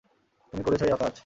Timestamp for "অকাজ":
0.93-1.15